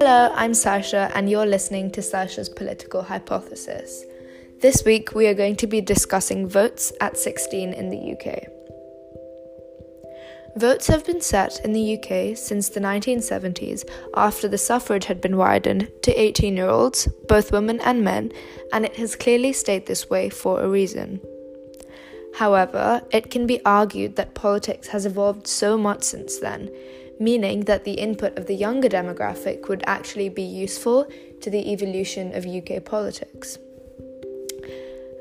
Hello, 0.00 0.32
I'm 0.34 0.54
Sasha, 0.54 1.10
and 1.14 1.28
you're 1.28 1.44
listening 1.44 1.90
to 1.90 2.00
Sasha's 2.00 2.48
Political 2.48 3.02
Hypothesis. 3.02 4.06
This 4.62 4.82
week, 4.86 5.14
we 5.14 5.26
are 5.26 5.34
going 5.34 5.56
to 5.56 5.66
be 5.66 5.82
discussing 5.82 6.48
votes 6.48 6.90
at 7.02 7.18
16 7.18 7.74
in 7.74 7.90
the 7.90 8.12
UK. 8.12 8.46
Votes 10.56 10.86
have 10.86 11.04
been 11.04 11.20
set 11.20 11.60
in 11.64 11.74
the 11.74 11.98
UK 11.98 12.34
since 12.36 12.70
the 12.70 12.80
1970s 12.80 13.84
after 14.14 14.48
the 14.48 14.56
suffrage 14.56 15.04
had 15.04 15.20
been 15.20 15.36
widened 15.36 15.90
to 16.02 16.12
18 16.18 16.56
year 16.56 16.70
olds, 16.70 17.08
both 17.28 17.52
women 17.52 17.78
and 17.80 18.02
men, 18.02 18.32
and 18.72 18.86
it 18.86 18.96
has 18.96 19.16
clearly 19.16 19.52
stayed 19.52 19.84
this 19.84 20.08
way 20.08 20.30
for 20.30 20.62
a 20.62 20.68
reason. 20.68 21.20
However, 22.36 23.02
it 23.10 23.30
can 23.30 23.46
be 23.46 23.64
argued 23.64 24.16
that 24.16 24.34
politics 24.34 24.88
has 24.88 25.06
evolved 25.06 25.46
so 25.46 25.76
much 25.76 26.02
since 26.02 26.38
then, 26.38 26.70
meaning 27.20 27.60
that 27.62 27.84
the 27.84 27.94
input 27.94 28.38
of 28.38 28.46
the 28.46 28.54
younger 28.54 28.88
demographic 28.88 29.68
would 29.68 29.84
actually 29.86 30.28
be 30.28 30.42
useful 30.42 31.06
to 31.40 31.50
the 31.50 31.72
evolution 31.72 32.34
of 32.34 32.46
UK 32.46 32.84
politics. 32.84 33.58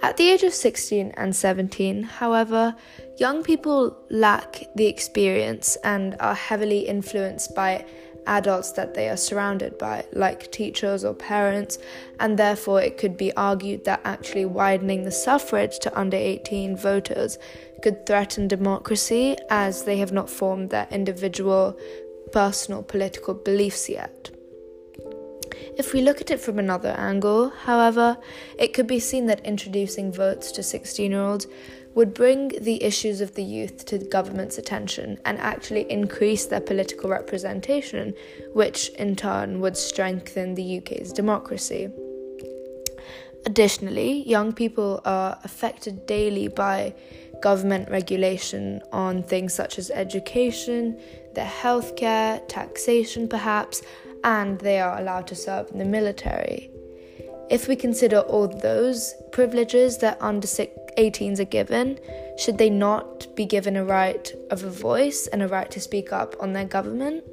At 0.00 0.16
the 0.16 0.30
age 0.30 0.44
of 0.44 0.54
16 0.54 1.12
and 1.16 1.34
17, 1.34 2.04
however, 2.04 2.76
young 3.18 3.42
people 3.42 3.96
lack 4.10 4.62
the 4.76 4.86
experience 4.86 5.76
and 5.82 6.14
are 6.20 6.34
heavily 6.34 6.80
influenced 6.86 7.54
by 7.54 7.84
adults 8.26 8.72
that 8.72 8.94
they 8.94 9.08
are 9.08 9.16
surrounded 9.16 9.78
by, 9.78 10.04
like 10.12 10.50
teachers 10.52 11.04
or 11.04 11.14
parents, 11.14 11.78
and 12.20 12.38
therefore 12.38 12.82
it 12.82 12.98
could 12.98 13.16
be 13.16 13.32
argued 13.36 13.84
that 13.84 14.00
actually 14.04 14.44
widening 14.44 15.04
the 15.04 15.10
suffrage 15.10 15.78
to 15.80 15.98
under 15.98 16.16
18 16.16 16.76
voters 16.76 17.38
could 17.82 18.06
threaten 18.06 18.48
democracy 18.48 19.36
as 19.50 19.84
they 19.84 19.98
have 19.98 20.12
not 20.12 20.28
formed 20.28 20.70
their 20.70 20.88
individual 20.90 21.78
personal 22.32 22.82
political 22.82 23.34
beliefs 23.34 23.88
yet. 23.88 24.30
If 25.76 25.92
we 25.92 26.02
look 26.02 26.20
at 26.20 26.30
it 26.30 26.40
from 26.40 26.58
another 26.58 26.90
angle, 26.98 27.50
however, 27.50 28.18
it 28.58 28.74
could 28.74 28.86
be 28.86 28.98
seen 28.98 29.26
that 29.26 29.44
introducing 29.46 30.12
votes 30.12 30.50
to 30.52 30.62
16 30.62 31.10
year 31.10 31.20
olds 31.20 31.46
would 31.98 32.14
bring 32.14 32.52
the 32.60 32.80
issues 32.84 33.20
of 33.20 33.34
the 33.34 33.42
youth 33.42 33.84
to 33.84 33.98
the 33.98 34.04
government's 34.04 34.56
attention 34.56 35.18
and 35.24 35.36
actually 35.40 35.84
increase 35.90 36.46
their 36.46 36.60
political 36.60 37.10
representation, 37.10 38.14
which 38.52 38.90
in 38.90 39.16
turn 39.16 39.58
would 39.58 39.76
strengthen 39.76 40.54
the 40.54 40.78
UK's 40.78 41.12
democracy. 41.12 41.88
Additionally, 43.46 44.22
young 44.28 44.52
people 44.52 45.00
are 45.04 45.40
affected 45.42 46.06
daily 46.06 46.46
by 46.46 46.94
government 47.42 47.90
regulation 47.90 48.80
on 48.92 49.24
things 49.24 49.52
such 49.52 49.76
as 49.76 49.90
education, 49.90 50.96
their 51.34 51.50
healthcare, 51.64 52.40
taxation 52.46 53.26
perhaps, 53.26 53.82
and 54.22 54.60
they 54.60 54.78
are 54.78 55.00
allowed 55.00 55.26
to 55.26 55.34
serve 55.34 55.68
in 55.72 55.78
the 55.78 55.84
military. 55.84 56.70
If 57.50 57.66
we 57.66 57.76
consider 57.76 58.18
all 58.20 58.46
those 58.46 59.14
privileges 59.32 59.98
that 59.98 60.18
under 60.20 60.46
18s 60.46 61.40
are 61.40 61.44
given, 61.44 61.98
should 62.36 62.58
they 62.58 62.68
not 62.68 63.26
be 63.34 63.46
given 63.46 63.76
a 63.76 63.84
right 63.84 64.32
of 64.50 64.64
a 64.64 64.70
voice 64.70 65.26
and 65.28 65.42
a 65.42 65.48
right 65.48 65.70
to 65.70 65.80
speak 65.80 66.12
up 66.12 66.36
on 66.40 66.52
their 66.52 66.66
government? 66.66 67.24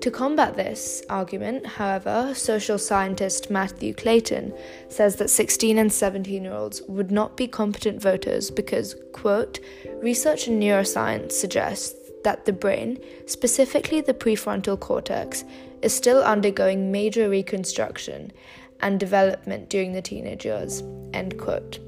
To 0.00 0.10
combat 0.10 0.54
this 0.54 1.02
argument, 1.08 1.66
however, 1.66 2.32
social 2.34 2.78
scientist 2.78 3.50
Matthew 3.50 3.94
Clayton 3.94 4.52
says 4.88 5.16
that 5.16 5.30
16 5.30 5.78
and 5.78 5.90
17 5.90 6.44
year 6.44 6.52
olds 6.52 6.82
would 6.88 7.10
not 7.10 7.38
be 7.38 7.48
competent 7.48 8.02
voters 8.02 8.50
because, 8.50 8.96
quote, 9.12 9.60
research 10.02 10.46
in 10.46 10.60
neuroscience 10.60 11.32
suggests 11.32 12.03
that 12.24 12.44
the 12.44 12.52
brain, 12.52 12.98
specifically 13.26 14.00
the 14.00 14.14
prefrontal 14.14 14.78
cortex, 14.78 15.44
is 15.82 15.94
still 15.94 16.22
undergoing 16.22 16.90
major 16.90 17.28
reconstruction 17.28 18.32
and 18.80 18.98
development 18.98 19.70
during 19.70 19.92
the 19.92 20.02
teenage 20.02 20.44
years. 20.44 20.82
End 21.12 21.38
quote. 21.38 21.78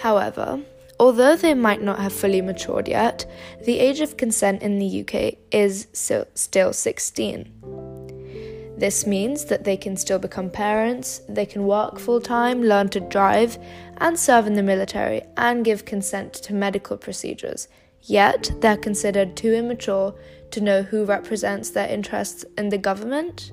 However, 0.00 0.60
although 0.98 1.36
they 1.36 1.54
might 1.54 1.82
not 1.82 1.98
have 1.98 2.12
fully 2.12 2.40
matured 2.40 2.88
yet, 2.88 3.26
the 3.64 3.78
age 3.78 4.00
of 4.00 4.16
consent 4.16 4.62
in 4.62 4.78
the 4.78 5.00
UK 5.02 5.34
is 5.52 5.86
still 5.92 6.72
16. 6.72 7.50
This 8.76 9.06
means 9.06 9.44
that 9.44 9.62
they 9.62 9.76
can 9.76 9.96
still 9.96 10.18
become 10.18 10.50
parents, 10.50 11.20
they 11.28 11.46
can 11.46 11.64
work 11.64 12.00
full 12.00 12.20
time, 12.20 12.62
learn 12.62 12.88
to 12.88 12.98
drive, 12.98 13.56
and 13.98 14.18
serve 14.18 14.48
in 14.48 14.54
the 14.54 14.64
military, 14.64 15.22
and 15.36 15.64
give 15.64 15.84
consent 15.84 16.34
to 16.34 16.52
medical 16.52 16.96
procedures, 16.96 17.68
Yet, 18.06 18.52
they're 18.60 18.76
considered 18.76 19.34
too 19.34 19.54
immature 19.54 20.14
to 20.50 20.60
know 20.60 20.82
who 20.82 21.06
represents 21.06 21.70
their 21.70 21.88
interests 21.88 22.44
in 22.58 22.68
the 22.68 22.76
government. 22.76 23.50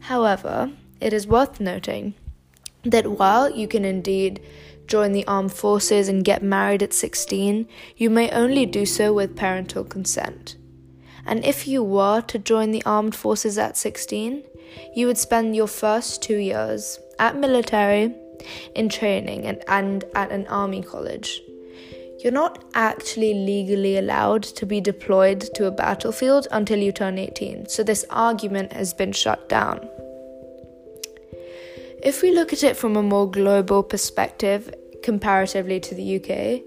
However, 0.00 0.70
it 1.00 1.14
is 1.14 1.26
worth 1.26 1.60
noting 1.60 2.12
that 2.82 3.18
while 3.18 3.50
you 3.50 3.66
can 3.66 3.86
indeed 3.86 4.42
join 4.86 5.12
the 5.12 5.26
armed 5.26 5.54
forces 5.54 6.08
and 6.08 6.22
get 6.22 6.42
married 6.42 6.82
at 6.82 6.92
16, 6.92 7.66
you 7.96 8.10
may 8.10 8.30
only 8.30 8.66
do 8.66 8.84
so 8.84 9.14
with 9.14 9.34
parental 9.34 9.82
consent. 9.82 10.56
And 11.24 11.42
if 11.42 11.66
you 11.66 11.82
were 11.82 12.20
to 12.20 12.38
join 12.38 12.70
the 12.70 12.84
armed 12.84 13.14
forces 13.14 13.56
at 13.56 13.78
16, 13.78 14.44
you 14.94 15.06
would 15.06 15.16
spend 15.16 15.56
your 15.56 15.68
first 15.68 16.22
two 16.22 16.36
years 16.36 17.00
at 17.18 17.38
military 17.38 18.14
in 18.74 18.90
training 18.90 19.46
and, 19.46 19.64
and 19.68 20.04
at 20.14 20.30
an 20.30 20.46
army 20.48 20.82
college 20.82 21.40
you're 22.24 22.32
not 22.32 22.64
actually 22.72 23.34
legally 23.34 23.98
allowed 23.98 24.42
to 24.42 24.64
be 24.64 24.80
deployed 24.80 25.42
to 25.54 25.66
a 25.66 25.70
battlefield 25.70 26.48
until 26.50 26.78
you 26.78 26.90
turn 26.90 27.18
18, 27.18 27.68
so 27.68 27.82
this 27.82 28.02
argument 28.08 28.72
has 28.72 28.94
been 28.94 29.12
shut 29.12 29.46
down. 29.46 29.86
If 32.02 32.22
we 32.22 32.34
look 32.34 32.54
at 32.54 32.62
it 32.62 32.78
from 32.78 32.96
a 32.96 33.02
more 33.02 33.30
global 33.30 33.82
perspective, 33.82 34.74
comparatively 35.02 35.78
to 35.80 35.94
the 35.94 36.16
UK, 36.16 36.62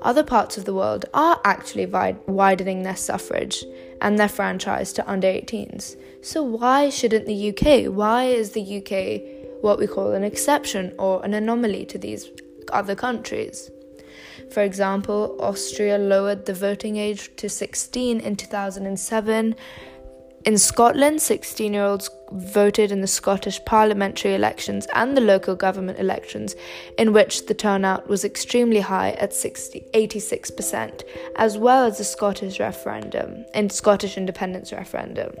other 0.00 0.22
parts 0.22 0.56
of 0.56 0.64
the 0.64 0.72
world 0.72 1.04
are 1.12 1.38
actually 1.44 1.84
widening 1.84 2.82
their 2.82 2.96
suffrage 2.96 3.66
and 4.00 4.18
their 4.18 4.30
franchise 4.30 4.94
to 4.94 5.10
under 5.10 5.28
18s. 5.28 5.94
So, 6.22 6.42
why 6.42 6.88
shouldn't 6.88 7.26
the 7.26 7.50
UK? 7.50 7.92
Why 7.92 8.24
is 8.24 8.52
the 8.52 8.78
UK 8.78 9.62
what 9.62 9.78
we 9.78 9.86
call 9.86 10.12
an 10.12 10.24
exception 10.24 10.94
or 10.98 11.22
an 11.22 11.34
anomaly 11.34 11.84
to 11.86 11.98
these 11.98 12.30
other 12.72 12.94
countries? 12.94 13.70
For 14.52 14.62
example, 14.62 15.34
Austria 15.40 15.96
lowered 15.96 16.44
the 16.44 16.52
voting 16.52 16.98
age 16.98 17.34
to 17.36 17.48
16 17.48 18.20
in 18.20 18.36
2007. 18.36 19.54
In 20.44 20.58
Scotland, 20.58 21.22
16 21.22 21.72
year 21.72 21.84
olds 21.84 22.10
voted 22.32 22.92
in 22.92 23.00
the 23.00 23.06
Scottish 23.06 23.64
parliamentary 23.64 24.34
elections 24.34 24.86
and 24.94 25.16
the 25.16 25.22
local 25.22 25.54
government 25.54 25.98
elections, 25.98 26.54
in 26.98 27.14
which 27.14 27.46
the 27.46 27.54
turnout 27.54 28.08
was 28.08 28.26
extremely 28.26 28.80
high 28.80 29.12
at 29.12 29.32
60, 29.32 29.86
86%, 29.94 31.02
as 31.36 31.56
well 31.56 31.86
as 31.86 31.96
the 31.96 32.04
Scottish 32.04 32.60
referendum 32.60 33.46
and 33.54 33.72
Scottish 33.72 34.18
independence 34.18 34.70
referendum. 34.70 35.34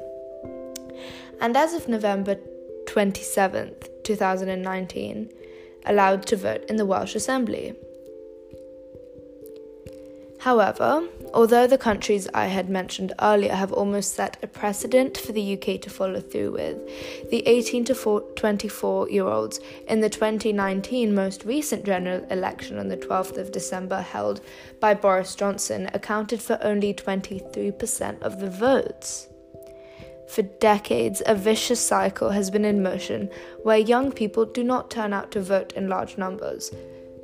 And 1.38 1.54
as 1.54 1.74
of 1.74 1.86
November 1.86 2.36
27th, 2.86 3.90
2019, 4.04 5.30
allowed 5.84 6.26
to 6.28 6.36
vote 6.36 6.64
in 6.70 6.76
the 6.76 6.86
Welsh 6.86 7.14
Assembly. 7.14 7.74
However, 10.42 11.06
although 11.32 11.68
the 11.68 11.78
countries 11.78 12.26
I 12.34 12.46
had 12.46 12.68
mentioned 12.68 13.12
earlier 13.20 13.54
have 13.54 13.72
almost 13.72 14.16
set 14.16 14.38
a 14.42 14.48
precedent 14.48 15.16
for 15.16 15.30
the 15.30 15.52
UK 15.52 15.80
to 15.82 15.88
follow 15.88 16.20
through 16.20 16.50
with, 16.50 17.30
the 17.30 17.46
18 17.46 17.84
to 17.84 18.24
24 18.34 19.08
year 19.08 19.28
olds 19.28 19.60
in 19.86 20.00
the 20.00 20.10
2019 20.10 21.14
most 21.14 21.44
recent 21.44 21.84
general 21.84 22.24
election 22.24 22.80
on 22.80 22.88
the 22.88 22.96
12th 22.96 23.36
of 23.36 23.52
December 23.52 24.00
held 24.00 24.40
by 24.80 24.94
Boris 24.94 25.36
Johnson 25.36 25.88
accounted 25.94 26.42
for 26.42 26.58
only 26.60 26.92
23% 26.92 28.20
of 28.20 28.40
the 28.40 28.50
votes. 28.50 29.28
For 30.26 30.42
decades, 30.42 31.22
a 31.24 31.36
vicious 31.36 31.78
cycle 31.78 32.30
has 32.30 32.50
been 32.50 32.64
in 32.64 32.82
motion 32.82 33.30
where 33.62 33.78
young 33.78 34.10
people 34.10 34.44
do 34.44 34.64
not 34.64 34.90
turn 34.90 35.12
out 35.12 35.30
to 35.32 35.40
vote 35.40 35.72
in 35.74 35.88
large 35.88 36.18
numbers 36.18 36.72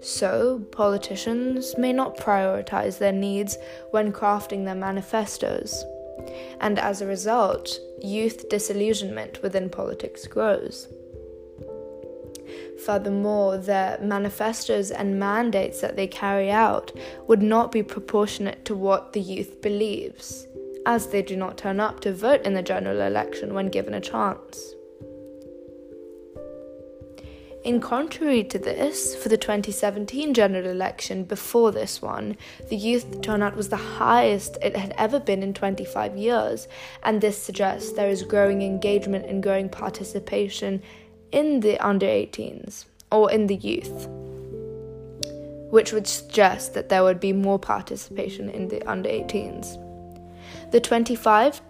so, 0.00 0.60
politicians 0.70 1.76
may 1.76 1.92
not 1.92 2.16
prioritize 2.16 2.98
their 2.98 3.12
needs 3.12 3.58
when 3.90 4.12
crafting 4.12 4.64
their 4.64 4.74
manifestos. 4.74 5.84
And 6.60 6.78
as 6.78 7.00
a 7.00 7.06
result, 7.06 7.78
youth 8.00 8.48
disillusionment 8.48 9.42
within 9.42 9.68
politics 9.68 10.26
grows. 10.26 10.88
Furthermore, 12.84 13.58
the 13.58 13.98
manifestos 14.00 14.90
and 14.90 15.18
mandates 15.18 15.80
that 15.80 15.96
they 15.96 16.06
carry 16.06 16.50
out 16.50 16.92
would 17.26 17.42
not 17.42 17.72
be 17.72 17.82
proportionate 17.82 18.64
to 18.66 18.74
what 18.74 19.12
the 19.12 19.20
youth 19.20 19.60
believes, 19.60 20.46
as 20.86 21.08
they 21.08 21.22
do 21.22 21.36
not 21.36 21.58
turn 21.58 21.80
up 21.80 22.00
to 22.00 22.14
vote 22.14 22.42
in 22.42 22.54
the 22.54 22.62
general 22.62 23.00
election 23.00 23.52
when 23.52 23.66
given 23.66 23.94
a 23.94 24.00
chance. 24.00 24.74
In 27.68 27.82
contrary 27.82 28.44
to 28.44 28.58
this, 28.58 29.14
for 29.14 29.28
the 29.28 29.36
2017 29.36 30.32
general 30.32 30.64
election 30.64 31.24
before 31.24 31.70
this 31.70 32.00
one, 32.00 32.38
the 32.70 32.76
youth 32.76 33.20
turnout 33.20 33.56
was 33.56 33.68
the 33.68 33.76
highest 33.76 34.56
it 34.62 34.74
had 34.74 34.94
ever 34.96 35.20
been 35.20 35.42
in 35.42 35.52
25 35.52 36.16
years, 36.16 36.66
and 37.02 37.20
this 37.20 37.36
suggests 37.36 37.92
there 37.92 38.08
is 38.08 38.22
growing 38.22 38.62
engagement 38.62 39.26
and 39.26 39.42
growing 39.42 39.68
participation 39.68 40.82
in 41.30 41.60
the 41.60 41.78
under 41.86 42.06
18s 42.06 42.86
or 43.12 43.30
in 43.30 43.48
the 43.48 43.56
youth, 43.56 44.08
which 45.70 45.92
would 45.92 46.06
suggest 46.06 46.72
that 46.72 46.88
there 46.88 47.02
would 47.02 47.20
be 47.20 47.34
more 47.34 47.58
participation 47.58 48.48
in 48.48 48.68
the 48.68 48.82
under 48.88 49.10
18s. 49.10 49.76
The 50.70 50.80
25 50.80 51.60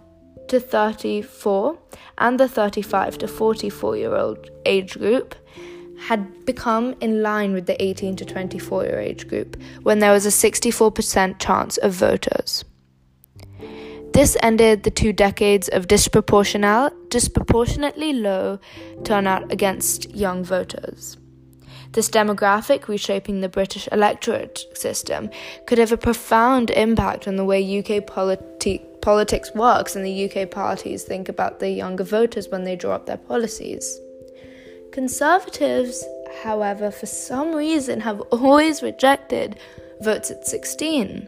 to 0.47 0.61
34 0.61 1.77
and 2.19 2.39
the 2.39 2.47
35 2.47 3.17
to 3.17 3.27
44 3.27 3.97
year 3.97 4.15
old 4.15 4.49
age 4.65 4.97
group 4.97 5.35
had 6.07 6.45
become 6.45 6.95
in 7.01 7.21
line 7.21 7.53
with 7.53 7.65
the 7.65 7.81
18 7.83 8.15
to 8.17 8.25
24 8.25 8.85
year 8.85 8.99
age 8.99 9.27
group 9.27 9.57
when 9.83 9.99
there 9.99 10.11
was 10.11 10.25
a 10.25 10.29
64% 10.29 11.39
chance 11.39 11.77
of 11.77 11.93
voters. 11.93 12.65
This 14.13 14.35
ended 14.41 14.83
the 14.83 14.91
two 14.91 15.13
decades 15.13 15.69
of 15.69 15.87
disproportionately 15.87 18.13
low 18.13 18.59
turnout 19.03 19.51
against 19.51 20.13
young 20.15 20.43
voters. 20.43 21.17
This 21.91 22.09
demographic 22.09 22.87
reshaping 22.87 23.41
the 23.41 23.49
British 23.49 23.87
electorate 23.91 24.65
system 24.73 25.29
could 25.65 25.77
have 25.77 25.91
a 25.91 25.97
profound 25.97 26.71
impact 26.71 27.27
on 27.27 27.35
the 27.35 27.45
way 27.45 27.79
UK 27.79 28.05
politi- 28.05 28.81
politics 29.01 29.51
works 29.55 29.95
and 29.95 30.05
the 30.05 30.29
UK 30.29 30.51
parties 30.51 31.03
think 31.03 31.29
about 31.29 31.59
the 31.59 31.69
younger 31.69 32.03
voters 32.03 32.49
when 32.49 32.63
they 32.63 32.75
draw 32.75 32.95
up 32.95 33.05
their 33.05 33.17
policies. 33.17 33.99
Conservatives, 34.91 36.03
however, 36.43 36.91
for 36.91 37.05
some 37.05 37.55
reason 37.55 38.01
have 38.01 38.21
always 38.31 38.81
rejected 38.81 39.59
votes 40.01 40.31
at 40.31 40.47
16. 40.47 41.27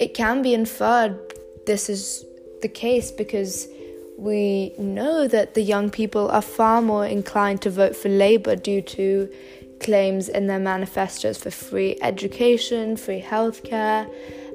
It 0.00 0.14
can 0.14 0.42
be 0.42 0.54
inferred 0.54 1.18
this 1.66 1.88
is 1.88 2.24
the 2.60 2.68
case 2.68 3.10
because 3.10 3.68
we 4.18 4.72
know 4.78 5.26
that 5.28 5.54
the 5.54 5.62
young 5.62 5.90
people 5.90 6.28
are 6.30 6.42
far 6.42 6.82
more 6.82 7.06
inclined 7.06 7.62
to 7.62 7.70
vote 7.70 7.96
for 7.96 8.08
Labour 8.08 8.56
due 8.56 8.82
to 8.82 9.28
claims 9.80 10.28
in 10.28 10.46
their 10.46 10.58
manifestos 10.58 11.38
for 11.38 11.50
free 11.50 11.98
education, 12.02 12.96
free 12.96 13.20
healthcare, 13.20 14.08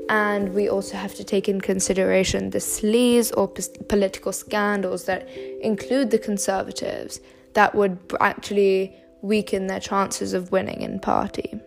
and 0.09 0.53
we 0.53 0.69
also 0.69 0.97
have 0.97 1.15
to 1.15 1.23
take 1.23 1.49
in 1.49 1.61
consideration 1.61 2.51
the 2.51 2.59
sleaze 2.59 3.31
or 3.35 3.47
p- 3.47 3.63
political 3.89 4.31
scandals 4.31 5.05
that 5.05 5.27
include 5.61 6.11
the 6.11 6.19
Conservatives 6.19 7.19
that 7.53 7.75
would 7.75 7.97
actually 8.19 8.95
weaken 9.21 9.67
their 9.67 9.79
chances 9.79 10.33
of 10.33 10.51
winning 10.51 10.81
in 10.81 10.99
party. 10.99 11.59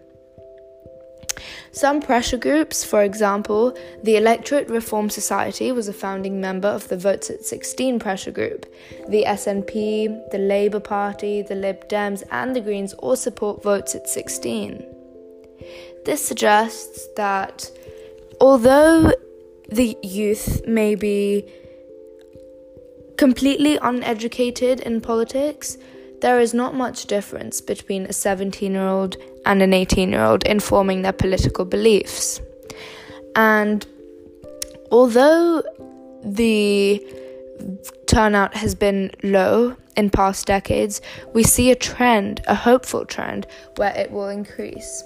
Some 1.73 2.01
pressure 2.01 2.37
groups, 2.37 2.85
for 2.85 3.03
example, 3.03 3.77
the 4.03 4.17
Electorate 4.17 4.69
Reform 4.69 5.09
Society 5.09 5.73
was 5.73 5.89
a 5.89 5.93
founding 5.93 6.41
member 6.41 6.69
of 6.69 6.89
the 6.89 6.97
Votes 6.97 7.31
at 7.31 7.45
16 7.45 7.99
pressure 7.99 8.33
group. 8.33 8.67
The 9.09 9.25
SNP, 9.25 10.31
the 10.31 10.39
Labour 10.39 10.81
Party, 10.81 11.43
the 11.43 11.55
Lib 11.55 11.89
Dems, 11.89 12.23
and 12.31 12.55
the 12.55 12.61
Greens 12.61 12.93
all 12.95 13.17
support 13.17 13.63
Votes 13.63 13.95
at 13.95 14.09
16. 14.09 14.85
This 16.05 16.27
suggests 16.27 17.09
that 17.17 17.71
although 18.41 19.13
the 19.69 19.97
youth 20.03 20.67
may 20.67 20.95
be 20.95 21.49
completely 23.17 23.77
uneducated 23.83 24.81
in 24.81 25.01
politics, 25.01 25.77
there 26.21 26.41
is 26.41 26.53
not 26.55 26.75
much 26.75 27.07
difference 27.07 27.61
between 27.61 28.07
a 28.07 28.13
17 28.13 28.73
year 28.73 28.87
old 28.87 29.17
and 29.47 29.63
an 29.63 29.73
18 29.73 30.11
year 30.11 30.23
old 30.23 30.45
in 30.45 30.61
forming 30.61 31.03
their 31.03 31.13
political 31.13 31.65
beliefs. 31.65 32.41
And 33.37 33.87
although 34.91 35.63
the 36.25 37.05
turnout 38.07 38.55
has 38.55 38.75
been 38.75 39.11
low 39.23 39.77
in 39.97 40.11
past 40.11 40.47
decades, 40.47 41.01
we 41.33 41.43
see 41.43 41.71
a 41.71 41.77
trend, 41.77 42.41
a 42.47 42.55
hopeful 42.55 43.05
trend, 43.05 43.47
where 43.77 43.95
it 43.95 44.11
will 44.11 44.29
increase. 44.29 45.03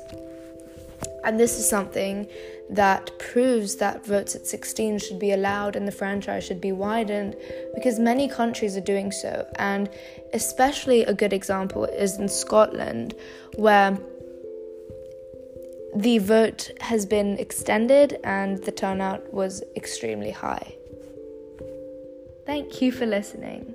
And 1.25 1.41
this 1.41 1.59
is 1.59 1.69
something 1.69 2.29
that 2.71 3.19
proves 3.19 3.77
that 3.77 4.05
votes 4.07 4.35
at 4.35 4.47
16 4.47 4.99
should 4.99 5.19
be 5.19 5.33
allowed 5.33 5.77
and 5.77 5.87
the 5.87 5.93
franchise 5.93 6.45
should 6.45 6.61
be 6.61 6.73
widened 6.73 7.37
because 7.75 7.99
many 7.99 8.29
countries 8.29 8.77
are 8.77 8.83
doing 8.83 9.11
so. 9.11 9.47
And 9.57 9.91
especially 10.33 11.03
a 11.03 11.15
good 11.15 11.33
example 11.33 11.85
is 11.85 12.19
in 12.19 12.29
Scotland, 12.29 13.15
where 13.57 13.99
the 15.95 16.19
vote 16.19 16.71
has 16.81 17.07
been 17.07 17.39
extended 17.39 18.19
and 18.25 18.63
the 18.65 18.73
turnout 18.73 19.33
was 19.33 19.63
extremely 19.77 20.31
high. 20.31 20.75
Thank 22.47 22.83
you 22.83 22.93
for 22.93 23.07
listening. 23.07 23.75